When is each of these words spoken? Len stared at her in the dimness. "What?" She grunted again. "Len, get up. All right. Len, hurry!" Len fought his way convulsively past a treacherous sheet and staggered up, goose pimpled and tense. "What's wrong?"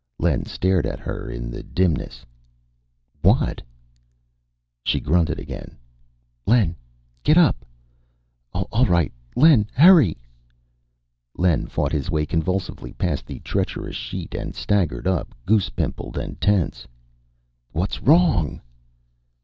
Len 0.17 0.47
stared 0.47 0.87
at 0.87 0.97
her 0.99 1.29
in 1.29 1.51
the 1.51 1.61
dimness. 1.61 2.25
"What?" 3.21 3.61
She 4.83 4.99
grunted 4.99 5.39
again. 5.39 5.77
"Len, 6.47 6.75
get 7.21 7.37
up. 7.37 7.63
All 8.51 8.87
right. 8.87 9.11
Len, 9.35 9.67
hurry!" 9.75 10.17
Len 11.37 11.67
fought 11.67 11.91
his 11.91 12.09
way 12.09 12.25
convulsively 12.25 12.93
past 12.93 13.29
a 13.29 13.37
treacherous 13.41 13.95
sheet 13.95 14.33
and 14.33 14.55
staggered 14.55 15.05
up, 15.05 15.35
goose 15.45 15.69
pimpled 15.69 16.17
and 16.17 16.41
tense. 16.41 16.87
"What's 17.71 18.01
wrong?" 18.01 18.59